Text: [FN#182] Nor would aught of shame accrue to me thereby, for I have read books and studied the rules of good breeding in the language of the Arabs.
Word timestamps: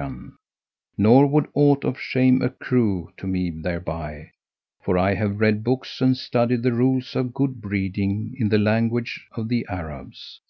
[FN#182] 0.00 0.32
Nor 0.96 1.26
would 1.26 1.48
aught 1.52 1.84
of 1.84 2.00
shame 2.00 2.40
accrue 2.40 3.12
to 3.18 3.26
me 3.26 3.50
thereby, 3.50 4.30
for 4.80 4.96
I 4.96 5.12
have 5.12 5.40
read 5.40 5.62
books 5.62 6.00
and 6.00 6.16
studied 6.16 6.62
the 6.62 6.72
rules 6.72 7.14
of 7.14 7.34
good 7.34 7.60
breeding 7.60 8.34
in 8.38 8.48
the 8.48 8.56
language 8.56 9.26
of 9.32 9.50
the 9.50 9.66
Arabs. 9.68 10.40